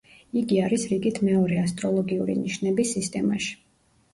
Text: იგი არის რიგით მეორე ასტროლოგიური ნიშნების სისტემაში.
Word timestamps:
იგი 0.39 0.55
არის 0.67 0.85
რიგით 0.93 1.19
მეორე 1.27 1.59
ასტროლოგიური 1.65 2.39
ნიშნების 2.41 2.95
სისტემაში. 2.99 3.55